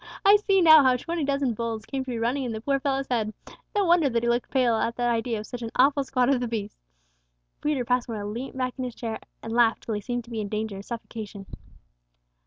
I 0.25 0.37
see 0.37 0.61
now 0.61 0.81
how 0.83 0.95
twenty 0.97 1.23
dozen 1.23 1.53
bulls 1.53 1.85
came 1.85 2.03
to 2.03 2.09
be 2.09 2.17
running 2.17 2.41
in 2.43 2.53
the 2.53 2.59
poor 2.61 2.79
fellow's 2.79 3.05
head; 3.11 3.35
no 3.75 3.85
wonder 3.85 4.09
that 4.09 4.23
he 4.23 4.29
looked 4.29 4.49
pale 4.49 4.73
at 4.75 4.95
the 4.95 5.03
idea 5.03 5.37
of 5.37 5.45
such 5.45 5.61
an 5.61 5.69
awful 5.75 6.03
squad 6.03 6.29
of 6.33 6.39
the 6.39 6.47
beasts!" 6.47 6.89
Peter 7.61 7.85
Passmore 7.85 8.25
leant 8.25 8.57
back 8.57 8.73
in 8.79 8.83
his 8.83 8.95
chair, 8.95 9.19
and 9.43 9.53
laughed 9.53 9.83
till 9.83 9.93
he 9.93 10.01
seemed 10.01 10.23
to 10.23 10.31
be 10.31 10.41
in 10.41 10.49
danger 10.49 10.77
of 10.79 10.85
suffocation. 10.85 11.45